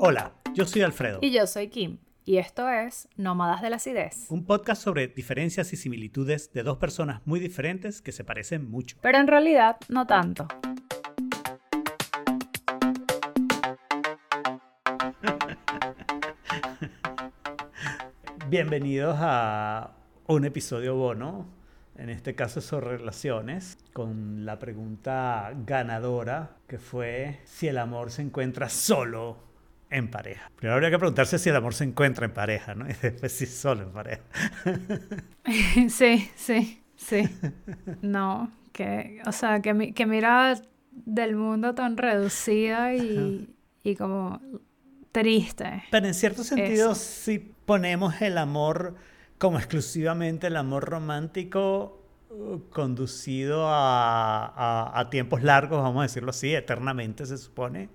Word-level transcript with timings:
Hola, 0.00 0.32
yo 0.54 0.64
soy 0.64 0.82
Alfredo. 0.82 1.18
Y 1.22 1.32
yo 1.32 1.44
soy 1.48 1.70
Kim. 1.70 1.98
Y 2.24 2.36
esto 2.36 2.68
es 2.68 3.08
Nómadas 3.16 3.62
de 3.62 3.70
la 3.70 3.76
Acidez. 3.76 4.30
Un 4.30 4.46
podcast 4.46 4.80
sobre 4.80 5.08
diferencias 5.08 5.72
y 5.72 5.76
similitudes 5.76 6.52
de 6.52 6.62
dos 6.62 6.78
personas 6.78 7.20
muy 7.24 7.40
diferentes 7.40 8.00
que 8.00 8.12
se 8.12 8.22
parecen 8.22 8.70
mucho. 8.70 8.96
Pero 9.02 9.18
en 9.18 9.26
realidad 9.26 9.78
no 9.88 10.06
tanto. 10.06 10.46
Bienvenidos 18.48 19.16
a 19.18 19.96
un 20.28 20.44
episodio 20.44 20.94
bono, 20.94 21.48
en 21.96 22.08
este 22.08 22.36
caso 22.36 22.60
sobre 22.60 22.98
relaciones, 22.98 23.78
con 23.92 24.44
la 24.44 24.60
pregunta 24.60 25.52
ganadora 25.66 26.58
que 26.68 26.78
fue 26.78 27.40
si 27.46 27.66
el 27.66 27.78
amor 27.78 28.12
se 28.12 28.22
encuentra 28.22 28.68
solo 28.68 29.47
en 29.90 30.10
pareja. 30.10 30.50
Primero 30.56 30.74
habría 30.74 30.90
que 30.90 30.98
preguntarse 30.98 31.38
si 31.38 31.48
el 31.48 31.56
amor 31.56 31.74
se 31.74 31.84
encuentra 31.84 32.26
en 32.26 32.32
pareja, 32.32 32.74
¿no? 32.74 32.86
Y 32.90 32.94
después 32.94 33.32
si 33.32 33.46
solo 33.46 33.84
en 33.84 33.92
pareja. 33.92 34.22
sí, 35.88 36.30
sí, 36.36 36.82
sí. 36.96 37.28
No, 38.02 38.52
que, 38.72 39.20
o 39.26 39.32
sea, 39.32 39.60
que, 39.60 39.92
que 39.94 40.06
mira 40.06 40.60
del 40.92 41.36
mundo 41.36 41.74
tan 41.74 41.96
reducida 41.96 42.94
y, 42.94 43.48
y 43.82 43.96
como 43.96 44.40
triste. 45.12 45.84
Pero 45.90 46.06
en 46.06 46.14
cierto 46.14 46.44
sentido, 46.44 46.94
si 46.94 47.38
ponemos 47.38 48.20
el 48.20 48.38
amor 48.38 48.94
como 49.38 49.58
exclusivamente 49.58 50.48
el 50.48 50.56
amor 50.56 50.84
romántico 50.90 52.02
uh, 52.30 52.58
conducido 52.70 53.68
a, 53.68 54.46
a, 54.46 54.98
a 54.98 55.10
tiempos 55.10 55.42
largos, 55.44 55.80
vamos 55.80 56.00
a 56.00 56.02
decirlo 56.02 56.30
así, 56.30 56.54
eternamente 56.54 57.24
se 57.24 57.38
supone 57.38 57.88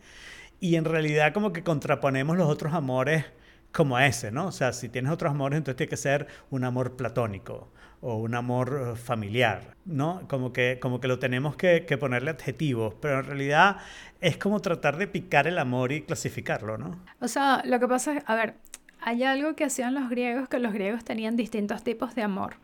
y 0.64 0.78
en 0.78 0.86
realidad 0.86 1.34
como 1.34 1.52
que 1.52 1.62
contraponemos 1.62 2.38
los 2.38 2.48
otros 2.48 2.74
amores 2.74 3.26
como 3.74 4.00
ese, 4.00 4.32
¿no? 4.32 4.46
O 4.46 4.52
sea, 4.54 4.72
si 4.72 4.88
tienes 4.88 5.12
otros 5.12 5.32
amores, 5.32 5.58
entonces 5.58 5.76
tiene 5.76 5.90
que 5.90 5.98
ser 5.98 6.26
un 6.52 6.64
amor 6.64 6.96
platónico 6.96 7.74
o 8.00 8.16
un 8.16 8.34
amor 8.34 8.94
eh, 8.94 8.96
familiar, 8.96 9.76
¿no? 9.84 10.26
Como 10.30 10.54
que, 10.54 10.80
como 10.82 11.02
que 11.02 11.10
lo 11.10 11.20
tenemos 11.20 11.58
que, 11.58 11.82
ponerle 12.00 12.32
adjetivos, 12.32 12.94
pero 13.02 13.20
en 13.20 13.26
realidad 13.26 13.76
es 14.22 14.38
como 14.38 14.62
tratar 14.62 14.96
de 14.96 15.08
picar 15.08 15.48
el 15.48 15.60
amor 15.60 15.92
y 15.92 16.04
clasificarlo, 16.04 16.78
¿no? 16.78 16.98
O 17.20 17.28
sea, 17.28 17.62
lo 17.66 17.78
que 17.82 17.90
pasa 17.90 18.16
es, 18.16 18.24
a 18.26 18.34
ver, 18.36 18.54
hay 19.02 19.24
algo 19.24 19.58
que 19.58 19.66
hacían 19.66 19.94
los 19.94 20.10
griegos, 20.10 20.48
que 20.48 20.60
los 20.60 20.72
griegos 20.72 21.04
tenían 21.04 21.36
distintos 21.36 21.84
tipos 21.84 22.16
de 22.16 22.22
amor, 22.22 22.56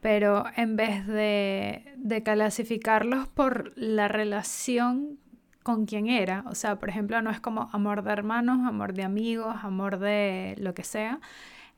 pero 0.00 0.46
en 0.56 0.74
vez 0.74 1.06
de, 1.06 1.94
de 1.96 2.24
clasificarlos 2.24 3.28
por 3.28 3.70
la 3.76 4.08
relación 4.08 5.20
con 5.66 5.84
quién 5.84 6.06
era. 6.08 6.44
O 6.46 6.54
sea, 6.54 6.78
por 6.78 6.88
ejemplo, 6.90 7.20
no 7.22 7.30
es 7.30 7.40
como 7.40 7.68
amor 7.72 8.04
de 8.04 8.12
hermanos, 8.12 8.64
amor 8.68 8.92
de 8.94 9.02
amigos, 9.02 9.56
amor 9.64 9.98
de 9.98 10.54
lo 10.58 10.74
que 10.74 10.84
sea. 10.84 11.18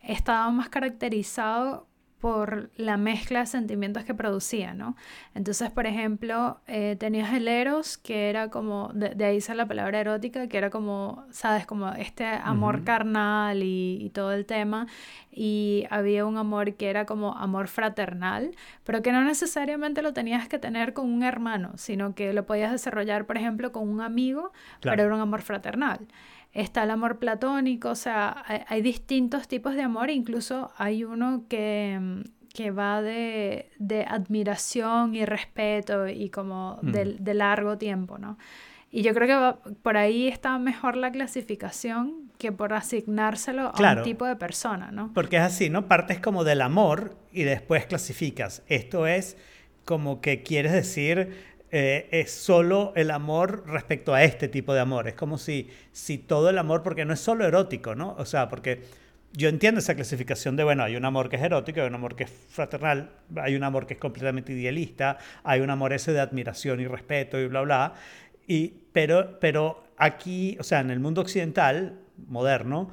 Estaba 0.03 0.51
más 0.51 0.69
caracterizado 0.69 1.87
por 2.21 2.71
la 2.77 2.97
mezcla 2.97 3.41
de 3.41 3.47
sentimientos 3.47 4.05
que 4.05 4.15
producía, 4.15 4.75
¿no? 4.75 4.97
Entonces, 5.35 5.71
por 5.71 5.87
ejemplo, 5.87 6.61
eh, 6.67 6.97
tenías 6.99 7.33
el 7.33 7.47
eros, 7.47 7.97
que 7.97 8.29
era 8.29 8.51
como, 8.51 8.91
de, 8.93 9.25
ahí 9.25 9.41
sale 9.41 9.59
la 9.59 9.67
palabra 9.67 10.01
erótica, 10.01 10.49
que 10.49 10.59
era 10.59 10.71
como, 10.71 11.25
¿sabes? 11.31 11.65
Como 11.67 11.89
este 11.93 12.27
amor 12.27 12.83
carnal 12.85 13.63
y, 13.63 13.99
y, 14.01 14.11
todo 14.11 14.33
el 14.33 14.47
tema, 14.47 14.89
y 15.31 15.87
había 15.91 16.27
un 16.27 16.39
amor 16.39 16.75
que 16.75 16.91
era 16.91 17.07
como 17.07 17.37
amor 17.37 17.69
fraternal, 17.69 18.51
pero 18.85 19.01
que 19.03 19.13
no 19.13 19.23
necesariamente 19.23 20.03
lo 20.03 20.13
tenías 20.13 20.49
que 20.49 20.59
tener 20.59 20.95
con 20.95 21.13
un 21.13 21.23
hermano, 21.23 21.73
sino 21.77 22.15
que 22.15 22.33
lo 22.33 22.47
podías 22.47 22.73
desarrollar, 22.73 23.27
por 23.27 23.37
ejemplo, 23.37 23.71
con 23.71 23.89
un 23.89 24.01
amigo, 24.01 24.53
pero 24.81 25.05
era 25.05 25.15
un 25.15 25.21
amor 25.21 25.43
fraternal 25.43 26.09
está 26.53 26.85
el 26.85 26.91
amor 26.91 27.19
platónico, 27.19 27.91
o 27.91 27.95
sea, 27.95 28.45
hay, 28.67 28.83
distintos 28.83 29.49
tipos 29.49 29.75
de 29.75 29.83
amor, 29.83 30.11
incluso 30.11 30.73
hay 30.77 31.05
uno 31.05 31.45
que, 31.49 31.99
mm, 32.01 32.21
que 32.53 32.71
va 32.71 33.03
de, 33.03 33.71
de, 33.79 34.05
admiración 34.05 35.15
y 35.15 35.25
respeto 35.25 36.09
y 36.09 36.31
como 36.31 36.79
mm. 36.83 36.91
de, 36.91 37.35
largo 37.35 37.79
tiempo, 37.79 38.19
¿no? 38.19 38.39
Y 38.91 39.03
yo 39.03 39.13
creo 39.13 39.55
que 39.63 39.75
por 39.83 39.99
ahí 39.99 40.29
está 40.29 40.59
mejor 40.59 40.97
la 40.97 41.13
clasificación 41.13 42.31
que 42.39 42.53
por 42.53 42.73
asignárselo 42.73 43.71
a 43.75 43.93
un 43.97 44.03
tipo 44.03 44.25
de 44.25 44.37
persona, 44.37 44.91
¿no? 44.91 45.13
Porque 45.13 45.37
es 45.37 45.43
así, 45.43 45.69
¿no? 45.69 45.87
Partes 45.89 46.21
como 46.21 46.43
del 46.43 46.63
amor 46.63 47.15
y 47.31 47.43
después 47.43 47.85
clasificas. 47.85 48.63
Esto 48.67 49.07
es 49.07 49.37
como 49.85 50.23
que 50.23 50.43
quieres 50.43 50.73
decir 50.73 51.58
eh, 51.71 52.09
es 52.11 52.31
solo 52.31 52.93
el 52.97 53.11
amor 53.11 53.65
respecto 53.67 54.15
a 54.15 54.25
este 54.25 54.49
tipo 54.49 54.75
de 54.75 54.81
amor. 54.81 55.09
Es 55.09 55.15
como 55.15 55.39
si, 55.39 55.71
si 55.93 56.19
todo 56.19 56.51
el 56.51 56.59
amor, 56.59 56.83
porque 56.83 57.05
no 57.05 57.13
es 57.13 57.21
solo 57.21 57.45
erótico, 57.47 57.95
¿no? 57.95 58.15
O 58.19 58.25
sea, 58.25 58.49
porque 58.49 58.83
yo 59.33 59.49
entiendo 59.49 59.81
esa 59.81 59.95
clasificación 59.95 60.57
de, 60.57 60.65
bueno, 60.65 60.83
hay 60.83 60.97
un 60.97 61.05
amor 61.05 61.29
que 61.29 61.37
es 61.37 61.43
erótico, 61.43 61.81
hay 61.81 61.87
un 61.87 61.95
amor 61.95 62.17
que 62.17 62.25
es 62.25 62.31
fraternal, 62.31 63.11
hay 63.37 63.55
un 63.55 63.63
amor 63.63 63.87
que 63.87 63.95
es 63.95 64.01
completamente 64.01 64.53
idealista, 64.53 65.19
hay 65.45 65.61
un 65.61 65.71
amor 65.71 65.93
ese 65.93 66.13
de 66.13 66.21
admiración 66.21 66.81
y 66.81 66.87
respeto 66.87 67.39
y 67.39 67.47
bla, 67.47 67.61
bla. 67.61 67.95
Y, 68.47 68.73
pero, 68.93 69.39
pero 69.39 69.85
aquí, 69.99 70.57
o 70.59 70.63
sea, 70.63 70.81
en 70.81 70.91
el 70.91 71.01
mundo 71.01 71.21
occidental, 71.21 71.99
moderno, 72.27 72.91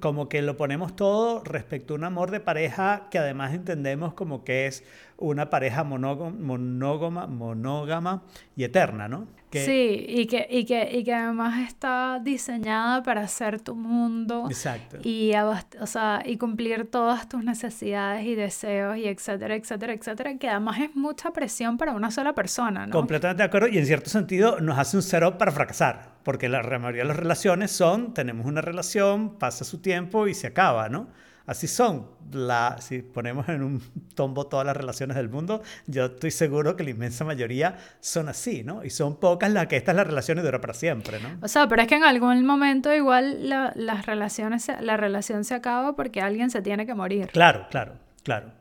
como 0.00 0.28
que 0.28 0.42
lo 0.42 0.56
ponemos 0.56 0.96
todo 0.96 1.42
respecto 1.44 1.94
a 1.94 1.96
un 1.96 2.04
amor 2.04 2.30
de 2.30 2.40
pareja 2.40 3.08
que 3.10 3.18
además 3.18 3.54
entendemos 3.54 4.14
como 4.14 4.44
que 4.44 4.66
es 4.66 4.84
una 5.18 5.50
pareja 5.50 5.84
monógama, 5.84 7.26
monógama, 7.26 8.22
y 8.56 8.64
eterna, 8.64 9.08
¿no? 9.08 9.26
Sí, 9.52 10.04
y 10.08 10.26
que, 10.26 10.46
y, 10.50 10.64
que, 10.64 10.88
y 10.92 11.04
que 11.04 11.14
además 11.14 11.68
está 11.68 12.20
diseñada 12.22 13.02
para 13.02 13.26
ser 13.28 13.60
tu 13.60 13.74
mundo. 13.74 14.46
Exacto. 14.48 14.98
Y, 15.02 15.32
o 15.80 15.86
sea, 15.86 16.22
y 16.24 16.36
cumplir 16.36 16.86
todas 16.90 17.28
tus 17.28 17.44
necesidades 17.44 18.24
y 18.26 18.34
deseos 18.34 18.96
y 18.96 19.08
etcétera, 19.08 19.54
etcétera, 19.54 19.92
etcétera, 19.92 20.38
que 20.38 20.48
además 20.48 20.80
es 20.80 20.94
mucha 20.94 21.32
presión 21.32 21.76
para 21.78 21.92
una 21.92 22.10
sola 22.10 22.34
persona, 22.34 22.86
¿no? 22.86 22.92
Completamente 22.92 23.42
de 23.42 23.46
acuerdo 23.46 23.68
y 23.68 23.78
en 23.78 23.86
cierto 23.86 24.10
sentido 24.10 24.60
nos 24.60 24.78
hace 24.78 24.96
un 24.96 25.02
setup 25.02 25.36
para 25.38 25.52
fracasar, 25.52 26.12
porque 26.22 26.48
la 26.48 26.62
mayoría 26.62 27.02
de 27.02 27.08
las 27.08 27.16
relaciones 27.16 27.70
son, 27.70 28.14
tenemos 28.14 28.46
una 28.46 28.60
relación, 28.60 29.38
pasa 29.38 29.64
su 29.64 29.78
tiempo 29.80 30.26
y 30.26 30.34
se 30.34 30.48
acaba, 30.48 30.88
¿no? 30.88 31.08
Así 31.46 31.66
son. 31.66 32.06
La, 32.32 32.76
si 32.80 33.02
ponemos 33.02 33.48
en 33.48 33.62
un 33.62 33.82
tombo 34.14 34.46
todas 34.46 34.64
las 34.64 34.76
relaciones 34.76 35.16
del 35.16 35.28
mundo, 35.28 35.62
yo 35.86 36.06
estoy 36.06 36.30
seguro 36.30 36.76
que 36.76 36.84
la 36.84 36.90
inmensa 36.90 37.24
mayoría 37.24 37.76
son 38.00 38.28
así, 38.28 38.64
¿no? 38.64 38.84
Y 38.84 38.90
son 38.90 39.16
pocas 39.16 39.50
las 39.52 39.66
que 39.66 39.76
estas 39.76 39.94
las 39.94 40.06
relaciones 40.06 40.44
duran 40.44 40.60
para 40.60 40.74
siempre, 40.74 41.20
¿no? 41.20 41.38
O 41.42 41.48
sea, 41.48 41.68
pero 41.68 41.82
es 41.82 41.88
que 41.88 41.96
en 41.96 42.04
algún 42.04 42.44
momento 42.46 42.94
igual 42.94 43.48
la, 43.48 43.72
las 43.76 44.06
relaciones, 44.06 44.70
la 44.80 44.96
relación 44.96 45.44
se 45.44 45.54
acaba 45.54 45.94
porque 45.94 46.20
alguien 46.20 46.50
se 46.50 46.62
tiene 46.62 46.86
que 46.86 46.94
morir. 46.94 47.28
Claro, 47.32 47.66
claro, 47.70 47.94
claro. 48.22 48.52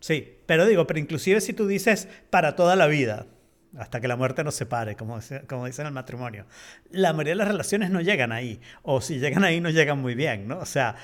Sí, 0.00 0.38
pero 0.46 0.66
digo, 0.66 0.86
pero 0.86 1.00
inclusive 1.00 1.40
si 1.40 1.52
tú 1.52 1.66
dices 1.66 2.08
para 2.30 2.56
toda 2.56 2.76
la 2.76 2.86
vida, 2.86 3.26
hasta 3.78 4.00
que 4.00 4.08
la 4.08 4.16
muerte 4.16 4.44
nos 4.44 4.54
separe, 4.54 4.96
como, 4.96 5.18
como 5.48 5.66
dicen 5.66 5.84
en 5.84 5.88
el 5.88 5.94
matrimonio, 5.94 6.46
la 6.90 7.12
mayoría 7.12 7.32
de 7.32 7.36
las 7.38 7.48
relaciones 7.48 7.90
no 7.90 8.00
llegan 8.00 8.32
ahí, 8.32 8.60
o 8.82 9.00
si 9.00 9.18
llegan 9.18 9.44
ahí 9.44 9.60
no 9.60 9.70
llegan 9.70 10.00
muy 10.00 10.14
bien, 10.14 10.46
¿no? 10.46 10.58
O 10.58 10.66
sea, 10.66 10.96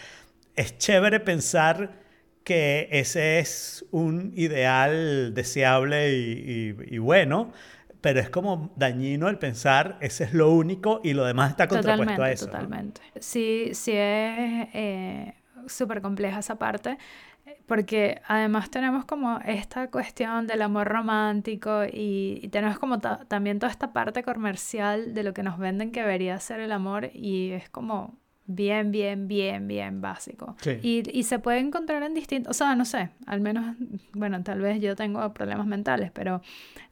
es 0.56 0.78
chévere 0.78 1.20
pensar 1.20 2.00
que 2.44 2.88
ese 2.90 3.38
es 3.38 3.84
un 3.90 4.32
ideal 4.34 5.34
deseable 5.34 6.12
y, 6.12 6.98
bueno, 6.98 7.52
pero 8.00 8.20
es 8.20 8.30
como 8.30 8.72
dañino 8.76 9.28
el 9.28 9.38
pensar 9.38 9.98
ese 10.00 10.24
es 10.24 10.32
lo 10.32 10.50
único 10.50 11.00
y 11.04 11.12
lo 11.12 11.24
demás 11.24 11.50
está 11.50 11.68
contrapuesto 11.68 12.22
a 12.22 12.30
eso. 12.30 12.46
Totalmente. 12.46 13.02
Sí, 13.20 13.70
sí 13.74 13.92
es 13.92 14.68
eh, 14.72 15.34
súper 15.66 16.00
compleja 16.00 16.38
esa 16.38 16.56
parte, 16.56 16.98
porque 17.66 18.20
además 18.26 18.70
tenemos 18.70 19.04
como 19.04 19.38
esta 19.44 19.90
cuestión 19.90 20.46
del 20.46 20.62
amor 20.62 20.88
romántico 20.88 21.82
y, 21.84 22.48
tenemos 22.50 22.78
como 22.78 22.98
también 22.98 23.58
toda 23.58 23.70
esta 23.70 23.92
parte 23.92 24.22
comercial 24.22 25.14
de 25.14 25.22
lo 25.22 25.34
que 25.34 25.42
nos 25.42 25.58
venden 25.58 25.92
que 25.92 26.00
debería 26.00 26.38
ser 26.40 26.60
el 26.60 26.72
amor 26.72 27.10
y 27.12 27.52
es 27.52 27.68
como 27.68 28.18
bien, 28.46 28.90
bien, 28.90 29.28
bien, 29.28 29.68
bien 29.68 30.00
básico. 30.00 30.56
Y, 30.82 31.02
y, 31.16 31.22
se 31.22 31.38
puede 31.38 31.58
encontrar 31.58 32.02
en 32.02 32.14
distintos, 32.14 32.50
o 32.50 32.54
sea, 32.54 32.74
no 32.74 32.84
sé, 32.84 33.10
al 33.26 33.40
menos, 33.40 33.76
bueno, 34.12 34.42
tal 34.42 34.60
vez 34.60 34.80
yo 34.80 34.96
tengo 34.96 35.32
problemas 35.32 35.66
mentales, 35.66 36.10
pero 36.10 36.42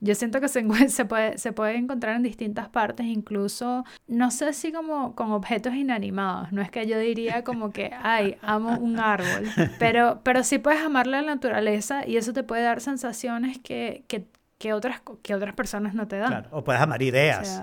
yo 0.00 0.15
siento 0.15 0.41
que 0.41 0.49
se, 0.49 0.65
se, 0.89 1.05
puede, 1.05 1.39
se 1.39 1.53
puede 1.53 1.77
encontrar 1.77 2.17
en 2.17 2.23
distintas 2.23 2.69
partes, 2.69 3.06
incluso, 3.06 3.85
no 4.06 4.31
sé 4.31 4.53
si 4.53 4.73
como 4.73 5.15
con 5.15 5.33
objetos 5.33 5.75
inanimados, 5.75 6.53
no 6.53 6.62
es 6.62 6.71
que 6.71 6.87
yo 6.87 6.99
diría 6.99 7.43
como 7.43 7.71
que, 7.73 7.91
ay, 8.03 8.37
amo 8.43 8.79
un 8.79 9.00
árbol, 9.00 9.45
pero, 9.79 10.21
pero 10.23 10.45
sí 10.45 10.59
puedes 10.59 10.81
amar 10.81 11.06
la 11.06 11.23
naturaleza 11.23 12.06
y 12.06 12.17
eso 12.17 12.33
te 12.33 12.45
puede 12.45 12.62
dar 12.62 12.81
sensaciones 12.81 13.59
que, 13.59 14.05
que, 14.06 14.27
que 14.59 14.73
otras, 14.73 15.03
que 15.23 15.35
otras 15.35 15.55
personas 15.55 15.95
no 15.95 16.06
te 16.06 16.19
dan. 16.19 16.29
Claro. 16.29 16.49
O 16.53 16.62
puedes 16.62 16.81
amar 16.81 17.03
ideas, 17.03 17.62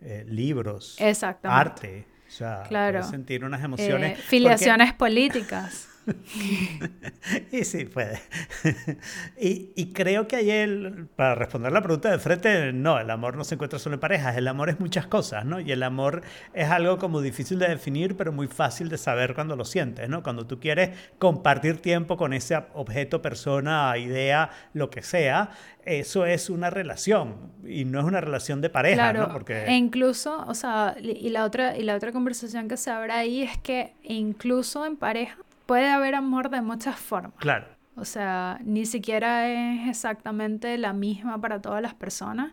eh, 0.00 0.24
libros, 0.28 0.96
arte. 1.42 2.06
O 2.28 2.30
sea, 2.30 2.64
claro. 2.68 3.02
sentir 3.02 3.44
unas 3.44 3.62
emociones. 3.62 4.18
Eh, 4.18 4.22
filiaciones 4.22 4.92
políticas. 4.92 5.88
y 7.52 7.64
sí, 7.64 7.84
puede. 7.84 8.20
y, 9.40 9.72
y, 9.74 9.92
creo 9.92 10.28
que 10.28 10.36
ayer, 10.36 11.06
para 11.16 11.34
responder 11.34 11.72
la 11.72 11.82
pregunta 11.82 12.10
de 12.10 12.18
frente, 12.18 12.72
no, 12.72 12.98
el 12.98 13.10
amor 13.10 13.36
no 13.36 13.44
se 13.44 13.54
encuentra 13.54 13.78
solo 13.78 13.94
en 13.94 14.00
parejas, 14.00 14.36
el 14.36 14.48
amor 14.48 14.68
es 14.68 14.80
muchas 14.80 15.06
cosas, 15.06 15.44
¿no? 15.44 15.60
Y 15.60 15.72
el 15.72 15.82
amor 15.82 16.22
es 16.54 16.68
algo 16.70 16.98
como 16.98 17.20
difícil 17.20 17.58
de 17.58 17.68
definir, 17.68 18.16
pero 18.16 18.32
muy 18.32 18.48
fácil 18.48 18.88
de 18.88 18.98
saber 18.98 19.34
cuando 19.34 19.56
lo 19.56 19.64
sientes, 19.64 20.08
¿no? 20.08 20.22
Cuando 20.22 20.46
tú 20.46 20.60
quieres 20.60 20.90
compartir 21.18 21.80
tiempo 21.80 22.16
con 22.16 22.32
ese 22.32 22.56
objeto, 22.74 23.22
persona, 23.22 23.96
idea, 23.98 24.50
lo 24.72 24.90
que 24.90 25.02
sea, 25.02 25.50
eso 25.84 26.26
es 26.26 26.50
una 26.50 26.70
relación 26.70 27.52
y 27.64 27.84
no 27.84 28.00
es 28.00 28.04
una 28.04 28.20
relación 28.20 28.60
de 28.60 28.70
pareja, 28.70 29.12
¿no? 29.12 29.32
Porque... 29.32 29.64
E 29.64 29.76
incluso, 29.76 30.44
o 30.46 30.54
sea, 30.54 30.96
y 31.00 31.28
la, 31.30 31.44
otra, 31.44 31.76
y 31.76 31.82
la 31.82 31.96
otra 31.96 32.12
conversación 32.12 32.68
que 32.68 32.76
se 32.76 32.90
abre 32.90 33.12
ahí 33.12 33.42
es 33.42 33.56
que 33.58 33.94
incluso 34.02 34.84
en 34.84 34.96
pareja 34.96 35.38
puede 35.66 35.88
haber 35.88 36.14
amor 36.14 36.50
de 36.50 36.62
muchas 36.62 36.96
formas. 36.96 37.34
Claro. 37.38 37.75
O 37.96 38.04
sea, 38.04 38.60
ni 38.64 38.86
siquiera 38.86 39.48
es 39.48 39.88
exactamente 39.88 40.76
la 40.78 40.92
misma 40.92 41.40
para 41.40 41.60
todas 41.60 41.82
las 41.82 41.94
personas 41.94 42.52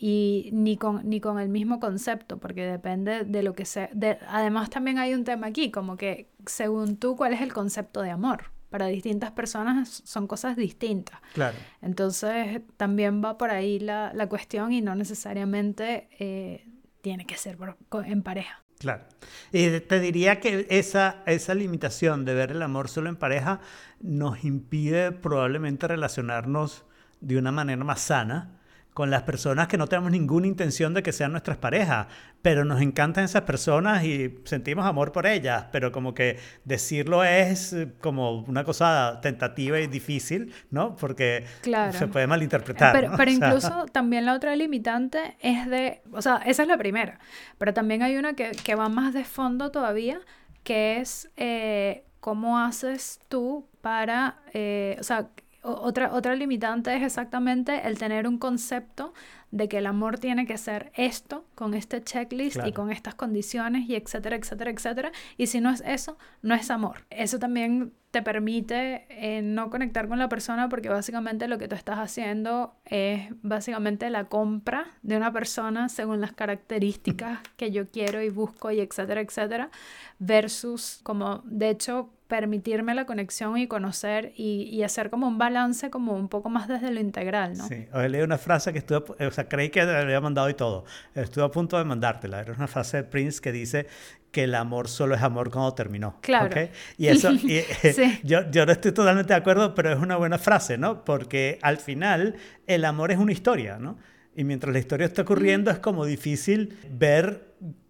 y 0.00 0.50
ni 0.52 0.76
con, 0.76 1.08
ni 1.08 1.20
con 1.20 1.38
el 1.38 1.48
mismo 1.48 1.78
concepto, 1.80 2.38
porque 2.38 2.64
depende 2.64 3.24
de 3.24 3.42
lo 3.42 3.52
que 3.54 3.64
sea. 3.64 3.90
además, 4.28 4.70
también 4.70 4.98
hay 4.98 5.14
un 5.14 5.24
tema 5.24 5.48
aquí, 5.48 5.70
como 5.70 5.96
que 5.96 6.30
según 6.46 6.96
tú, 6.96 7.16
¿cuál 7.16 7.32
es 7.32 7.40
el 7.40 7.52
concepto 7.52 8.02
de 8.02 8.10
amor? 8.10 8.44
para 8.70 8.86
distintas 8.86 9.32
personas 9.32 10.02
son 10.04 10.26
cosas 10.26 10.56
distintas. 10.56 11.18
Claro. 11.32 11.56
Entonces 11.80 12.60
también 12.76 13.24
va 13.24 13.38
por 13.38 13.50
ahí 13.50 13.78
la, 13.78 14.12
la 14.14 14.28
cuestión 14.28 14.72
y 14.72 14.80
no 14.80 14.94
necesariamente 14.94 16.08
eh, 16.18 16.68
tiene 17.00 17.24
que 17.24 17.36
ser 17.36 17.56
en 18.04 18.22
pareja. 18.22 18.62
Claro. 18.78 19.04
Y 19.52 19.80
te 19.80 19.98
diría 19.98 20.38
que 20.40 20.66
esa, 20.70 21.22
esa 21.26 21.54
limitación 21.54 22.24
de 22.24 22.34
ver 22.34 22.52
el 22.52 22.62
amor 22.62 22.88
solo 22.88 23.08
en 23.08 23.16
pareja 23.16 23.60
nos 24.00 24.44
impide 24.44 25.10
probablemente 25.10 25.88
relacionarnos 25.88 26.84
de 27.20 27.38
una 27.38 27.50
manera 27.50 27.82
más 27.82 28.00
sana 28.00 28.57
con 28.98 29.10
las 29.10 29.22
personas 29.22 29.68
que 29.68 29.78
no 29.78 29.86
tenemos 29.86 30.10
ninguna 30.10 30.48
intención 30.48 30.92
de 30.92 31.04
que 31.04 31.12
sean 31.12 31.30
nuestras 31.30 31.56
parejas, 31.56 32.08
pero 32.42 32.64
nos 32.64 32.82
encantan 32.82 33.22
esas 33.22 33.42
personas 33.42 34.02
y 34.02 34.40
sentimos 34.42 34.84
amor 34.84 35.12
por 35.12 35.24
ellas, 35.24 35.66
pero 35.70 35.92
como 35.92 36.14
que 36.14 36.36
decirlo 36.64 37.22
es 37.22 37.76
como 38.00 38.40
una 38.40 38.64
cosa 38.64 39.20
tentativa 39.22 39.78
y 39.78 39.86
difícil, 39.86 40.52
¿no? 40.72 40.96
Porque 40.96 41.44
se 41.92 42.08
puede 42.08 42.26
malinterpretar. 42.26 42.92
Pero, 42.92 43.12
pero 43.16 43.30
incluso 43.30 43.86
también 43.92 44.24
la 44.24 44.34
otra 44.34 44.56
limitante 44.56 45.36
es 45.42 45.68
de, 45.68 46.02
o 46.10 46.20
sea, 46.20 46.38
esa 46.44 46.62
es 46.62 46.68
la 46.68 46.76
primera, 46.76 47.20
pero 47.56 47.72
también 47.72 48.02
hay 48.02 48.16
una 48.16 48.32
que, 48.32 48.50
que 48.50 48.74
va 48.74 48.88
más 48.88 49.14
de 49.14 49.22
fondo 49.22 49.70
todavía, 49.70 50.18
que 50.64 50.98
es 50.98 51.30
eh, 51.36 52.02
cómo 52.18 52.58
haces 52.58 53.20
tú 53.28 53.64
para, 53.80 54.40
eh, 54.54 54.96
o 54.98 55.04
sea, 55.04 55.28
otra, 55.68 56.12
otra 56.14 56.34
limitante 56.34 56.94
es 56.96 57.02
exactamente 57.02 57.86
el 57.86 57.98
tener 57.98 58.26
un 58.26 58.38
concepto 58.38 59.12
de 59.50 59.68
que 59.68 59.78
el 59.78 59.86
amor 59.86 60.18
tiene 60.18 60.46
que 60.46 60.58
ser 60.58 60.92
esto, 60.94 61.46
con 61.54 61.74
este 61.74 62.02
checklist 62.02 62.58
y 62.66 62.72
con 62.72 62.90
estas 62.90 63.14
condiciones 63.14 63.88
y 63.88 63.94
etcétera, 63.94 64.36
etcétera, 64.36 64.70
etcétera. 64.70 65.12
Y 65.36 65.46
si 65.46 65.60
no 65.60 65.70
es 65.70 65.82
eso, 65.86 66.18
no 66.42 66.54
es 66.54 66.70
amor. 66.70 67.06
Eso 67.10 67.38
también 67.38 67.94
te 68.10 68.22
permite 68.22 69.06
eh, 69.10 69.42
no 69.42 69.70
conectar 69.70 70.08
con 70.08 70.18
la 70.18 70.28
persona 70.28 70.68
porque 70.68 70.88
básicamente 70.88 71.46
lo 71.46 71.58
que 71.58 71.68
tú 71.68 71.74
estás 71.74 71.98
haciendo 71.98 72.74
es 72.86 73.28
básicamente 73.42 74.08
la 74.08 74.24
compra 74.24 74.86
de 75.02 75.16
una 75.16 75.32
persona 75.32 75.88
según 75.88 76.20
las 76.20 76.32
características 76.32 77.40
que 77.56 77.70
yo 77.70 77.90
quiero 77.90 78.22
y 78.22 78.30
busco 78.30 78.70
y 78.70 78.80
etcétera, 78.80 79.20
etcétera, 79.20 79.70
versus 80.18 81.00
como 81.02 81.42
de 81.44 81.70
hecho 81.70 82.10
permitirme 82.28 82.94
la 82.94 83.06
conexión 83.06 83.56
y 83.56 83.66
conocer 83.66 84.32
y, 84.36 84.68
y, 84.70 84.82
hacer 84.82 85.08
como 85.08 85.26
un 85.26 85.38
balance 85.38 85.88
como 85.90 86.12
un 86.12 86.28
poco 86.28 86.50
más 86.50 86.68
desde 86.68 86.90
lo 86.90 87.00
integral, 87.00 87.56
¿no? 87.56 87.66
Sí, 87.66 87.86
hoy 87.92 88.08
leí 88.10 88.20
una 88.20 88.36
frase 88.36 88.70
que 88.72 88.78
estuve, 88.78 89.26
o 89.26 89.30
sea, 89.30 89.48
creí 89.48 89.70
que 89.70 89.82
le 89.82 89.96
había 89.96 90.20
mandado 90.20 90.50
y 90.50 90.54
todo, 90.54 90.84
estuve 91.14 91.44
a 91.44 91.50
punto 91.50 91.78
de 91.78 91.84
mandártela, 91.84 92.40
era 92.40 92.52
una 92.52 92.66
frase 92.66 92.98
de 92.98 93.04
Prince 93.04 93.40
que 93.40 93.50
dice 93.50 93.86
que 94.30 94.44
el 94.44 94.54
amor 94.54 94.88
solo 94.88 95.14
es 95.14 95.22
amor 95.22 95.50
cuando 95.50 95.72
terminó. 95.72 96.18
Claro. 96.20 96.54
Y 96.98 97.08
eso, 97.08 97.32
y, 97.32 97.64
yo, 98.22 98.50
yo 98.50 98.66
no 98.66 98.72
estoy 98.72 98.92
totalmente 98.92 99.32
de 99.32 99.38
acuerdo, 99.38 99.74
pero 99.74 99.90
es 99.90 99.98
una 99.98 100.16
buena 100.16 100.36
frase, 100.36 100.76
¿no? 100.76 101.04
Porque 101.04 101.58
al 101.62 101.78
final 101.78 102.36
el 102.66 102.84
amor 102.84 103.10
es 103.10 103.18
una 103.18 103.32
historia, 103.32 103.78
¿no? 103.78 103.96
Y 104.36 104.44
mientras 104.44 104.72
la 104.72 104.78
historia 104.78 105.06
está 105.06 105.22
ocurriendo 105.22 105.70
es 105.70 105.78
como 105.78 106.04
difícil 106.04 106.78
ver 106.90 107.47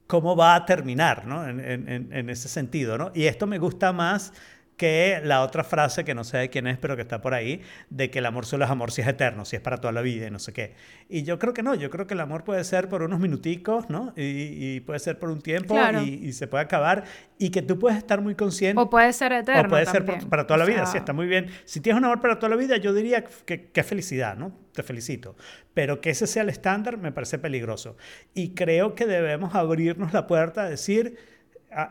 cómo 0.08 0.34
va 0.34 0.56
a 0.56 0.66
terminar, 0.66 1.26
¿no? 1.26 1.46
En, 1.46 1.60
en, 1.60 2.12
en, 2.12 2.31
ese 2.31 2.49
sentido, 2.49 2.99
¿no? 2.99 3.12
Y 3.14 3.26
esto 3.26 3.46
me 3.46 3.58
gusta 3.58 3.93
más 3.93 4.32
que 4.78 5.20
la 5.25 5.42
otra 5.42 5.64
frase 5.64 6.04
que 6.04 6.14
no 6.14 6.25
sé 6.25 6.38
de 6.38 6.48
quién 6.50 6.66
es, 6.69 6.78
pero 6.78 6.96
que 6.96 7.02
está 7.02 7.20
por 7.20 7.34
ahí, 7.34 7.60
de 7.90 8.10
que 8.10 8.20
el 8.20 8.26
amor 8.26 8.46
solo 8.46 8.64
es 8.64 8.70
amor 8.70 8.92
si 8.92 9.02
es 9.02 9.08
eterno, 9.08 9.44
si 9.44 9.56
es 9.56 9.62
para 9.62 9.78
toda 9.78 9.92
la 9.92 10.00
vida 10.00 10.28
y 10.28 10.30
no 10.30 10.38
sé 10.38 10.52
qué. 10.52 10.75
Y 11.08 11.25
yo 11.25 11.38
creo 11.38 11.52
que 11.52 11.62
no, 11.62 11.75
yo 11.75 11.90
creo 11.90 12.06
que 12.06 12.14
el 12.14 12.20
amor 12.20 12.44
puede 12.44 12.62
ser 12.62 12.88
por 12.88 13.02
unos 13.02 13.19
minuticos, 13.19 13.90
¿no? 13.90 14.14
Y, 14.16 14.80
puede 14.80 15.00
ser 15.00 15.19
por 15.19 15.30
un 15.30 15.42
tiempo 15.42 15.76
y, 16.02 16.32
se 16.32 16.46
puede 16.46 16.62
acabar 16.62 17.04
y 17.38 17.50
que 17.50 17.60
tú 17.60 17.78
puedes 17.78 17.98
estar 17.98 18.22
muy 18.22 18.36
consciente. 18.36 18.80
O 18.80 18.88
puede 18.88 19.12
ser 19.12 19.32
eterno. 19.32 19.66
O 19.66 19.69
puede 19.69 19.84
ser 19.84 20.04
para 20.04 20.46
toda 20.46 20.56
la 20.56 20.64
vida, 20.64 20.86
sí, 20.86 20.96
está 20.96 21.12
muy 21.12 21.26
bien. 21.26 21.50
Si 21.64 21.81
tienes 21.81 21.98
un 21.98 22.04
amor 22.04 22.20
para 22.20 22.38
toda 22.38 22.50
la 22.50 22.56
vida, 22.56 22.76
yo 22.76 22.94
diría 22.94 23.24
que, 23.24 23.66
que 23.70 23.82
felicidad, 23.82 24.36
¿no? 24.36 24.52
Te 24.72 24.84
felicito. 24.84 25.36
Pero 25.74 26.00
que 26.00 26.10
ese 26.10 26.28
sea 26.28 26.44
el 26.44 26.50
estándar 26.50 26.98
me 26.98 27.10
parece 27.10 27.38
peligroso. 27.38 27.96
Y 28.32 28.54
creo 28.54 28.94
que 28.94 29.06
debemos 29.06 29.56
abrirnos 29.56 30.12
la 30.12 30.28
puerta 30.28 30.62
a 30.62 30.70
decir 30.70 31.19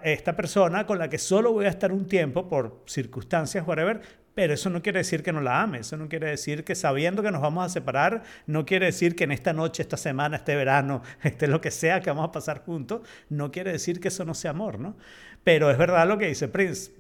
esta 0.04 0.36
persona 0.36 0.86
con 0.86 1.00
la 1.00 1.10
que 1.10 1.18
solo 1.18 1.54
voy 1.54 1.66
a 1.66 1.70
estar 1.70 1.92
un 1.92 2.08
tiempo 2.08 2.48
por 2.48 2.84
circunstancias, 2.86 3.68
whatever, 3.68 4.02
pero 4.34 4.54
eso 4.54 4.70
no 4.70 4.84
quiere 4.84 5.00
decir 5.00 5.24
que 5.24 5.34
no 5.34 5.42
la 5.42 5.64
ame, 5.64 5.80
eso 5.80 5.98
no 5.98 6.08
quiere 6.08 6.30
decir 6.30 6.64
que 6.64 6.76
sabiendo 6.76 7.24
que 7.24 7.32
nos 7.32 7.42
vamos 7.42 7.66
a 7.66 7.70
separar, 7.70 8.22
no 8.46 8.66
quiere 8.66 8.86
decir 8.86 9.16
que 9.16 9.24
en 9.24 9.32
esta 9.32 9.52
noche, 9.52 9.82
esta 9.82 9.98
semana, 9.98 10.38
este 10.38 10.56
verano, 10.56 11.02
este 11.24 11.48
lo 11.48 11.60
que 11.60 11.72
sea 11.72 12.02
que 12.02 12.12
vamos 12.12 12.30
a 12.30 12.32
pasar 12.32 12.64
juntos, 12.64 13.02
no 13.30 13.52
quiere 13.52 13.72
decir 13.72 14.00
que 14.00 14.10
eso 14.10 14.26
no 14.26 14.34
sea 14.34 14.52
amor, 14.52 14.80
¿no? 14.80 14.96
Pero 15.44 15.72
es 15.72 15.78
verdad 15.78 16.08
lo 16.08 16.18
que 16.18 16.28
dice 16.28 16.48
Prince, 16.48 16.92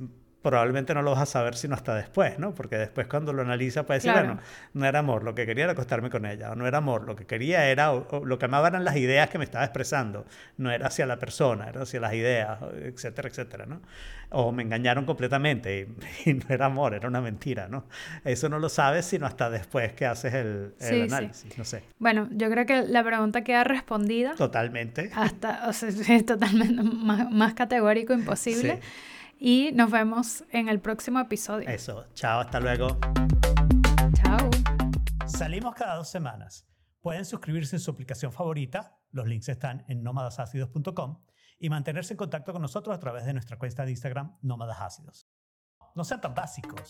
probablemente 0.47 0.93
no 0.93 1.01
lo 1.01 1.11
vas 1.11 1.23
a 1.23 1.25
saber 1.25 1.55
sino 1.55 1.75
hasta 1.75 1.93
después, 1.93 2.39
¿no? 2.39 2.55
Porque 2.55 2.77
después 2.77 3.07
cuando 3.07 3.33
lo 3.33 3.41
analiza 3.41 3.85
puede 3.85 3.99
decir, 3.99 4.13
bueno, 4.13 4.39
no 4.73 4.85
era 4.85 4.99
amor, 4.99 5.23
lo 5.23 5.35
que 5.35 5.45
quería 5.45 5.65
era 5.65 5.73
acostarme 5.73 6.09
con 6.09 6.25
ella, 6.25 6.51
o 6.51 6.55
no 6.55 6.65
era 6.65 6.77
amor, 6.77 7.03
lo 7.03 7.17
que 7.17 7.25
quería 7.25 7.65
era, 7.65 7.91
lo 7.93 8.39
que 8.39 8.45
amaba 8.45 8.69
eran 8.69 8.85
las 8.85 8.95
ideas 8.95 9.29
que 9.29 9.37
me 9.37 9.43
estaba 9.43 9.65
expresando, 9.65 10.25
no 10.55 10.71
era 10.71 10.87
hacia 10.87 11.05
la 11.05 11.19
persona, 11.19 11.67
era 11.67 11.81
hacia 11.81 11.99
las 11.99 12.13
ideas, 12.13 12.59
etcétera, 12.81 13.27
etcétera, 13.27 13.65
¿no? 13.65 13.81
O 14.29 14.53
me 14.53 14.63
engañaron 14.63 15.05
completamente 15.05 15.89
y, 16.25 16.33
no 16.33 16.45
era 16.47 16.67
amor, 16.67 16.93
era 16.93 17.09
una 17.09 17.19
mentira, 17.19 17.67
¿no? 17.67 17.83
Eso 18.23 18.47
no 18.47 18.57
lo 18.57 18.69
sabes 18.69 19.05
sino 19.05 19.25
hasta 19.25 19.49
después 19.49 19.91
que 19.93 20.05
haces 20.05 20.33
el, 20.33 20.73
análisis, 20.79 21.57
no 21.57 21.65
sé. 21.65 21.83
Bueno, 21.99 22.29
yo 22.31 22.49
creo 22.49 22.65
que 22.65 22.83
la 22.83 23.03
pregunta 23.03 23.43
queda 23.43 23.65
respondida. 23.65 24.35
Totalmente. 24.35 25.11
Hasta, 25.13 25.67
o 25.67 25.73
sea, 25.73 25.89
es 26.15 26.25
totalmente 26.25 26.81
más, 26.83 27.29
más 27.31 27.53
categórico 27.53 28.13
imposible. 28.13 28.79
Sí. 28.81 28.89
Y 29.39 29.71
nos 29.73 29.91
vemos 29.91 30.43
en 30.51 30.67
el 30.67 30.79
próximo 30.79 31.19
episodio. 31.19 31.69
Eso, 31.69 32.05
chao, 32.13 32.39
hasta 32.39 32.59
luego. 32.59 32.97
Chao. 34.13 34.49
Salimos 35.27 35.75
cada 35.75 35.95
dos 35.95 36.09
semanas. 36.09 36.67
Pueden 37.01 37.25
suscribirse 37.25 37.75
en 37.75 37.79
su 37.79 37.91
aplicación 37.91 38.31
favorita, 38.31 38.99
los 39.11 39.27
links 39.27 39.49
están 39.49 39.85
en 39.87 40.03
nómadasácidos.com, 40.03 41.23
y 41.59 41.69
mantenerse 41.69 42.13
en 42.13 42.17
contacto 42.17 42.51
con 42.51 42.61
nosotros 42.61 42.95
a 42.95 42.99
través 42.99 43.25
de 43.25 43.33
nuestra 43.33 43.57
cuenta 43.57 43.85
de 43.85 43.91
Instagram, 43.91 44.37
Nómadas 44.41 44.81
Ácidos. 44.81 45.27
No 45.95 46.03
sean 46.03 46.21
tan 46.21 46.33
básicos. 46.33 46.87